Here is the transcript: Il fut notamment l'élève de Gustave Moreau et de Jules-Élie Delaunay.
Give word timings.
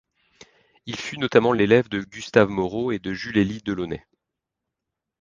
Il 0.87 0.95
fut 0.95 1.19
notamment 1.19 1.53
l'élève 1.53 1.87
de 1.87 1.99
Gustave 2.01 2.49
Moreau 2.49 2.91
et 2.91 2.97
de 2.97 3.13
Jules-Élie 3.13 3.61
Delaunay. 3.63 4.03